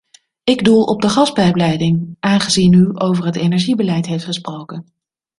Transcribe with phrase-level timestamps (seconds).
[0.43, 4.85] Ik doel op de gaspijpleiding, aangezien u over het energiebeleid heeft gesproken.